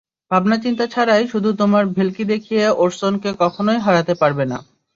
ভাবনা-চিন্তা 0.31 0.85
ছাড়াই 0.87 1.23
শুধু 1.27 1.49
তোমার 1.53 1.83
ভেলকি 1.95 2.23
দেখিয়ে 2.25 2.65
ওরসনকে 2.77 3.29
কখনোই 3.39 3.79
হারাতে 3.79 4.13
পারবে 4.15 4.45
না। 4.45 4.57